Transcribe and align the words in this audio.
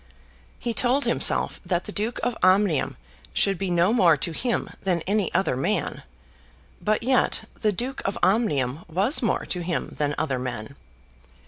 He 0.57 0.73
told 0.73 1.05
himself 1.05 1.61
that 1.63 1.83
the 1.85 1.91
Duke 1.91 2.19
of 2.23 2.35
Omnium 2.41 2.97
should 3.33 3.59
be 3.59 3.69
no 3.69 3.93
more 3.93 4.17
to 4.17 4.31
him 4.31 4.71
than 4.81 5.01
any 5.01 5.31
other 5.31 5.55
man, 5.55 6.01
but 6.81 7.03
yet 7.03 7.47
the 7.53 7.71
Duke 7.71 8.01
of 8.03 8.17
Omnium 8.23 8.83
was 8.89 9.21
more 9.21 9.45
to 9.45 9.61
him 9.61 9.89
than 9.99 10.15
other 10.17 10.39
men. 10.39 10.75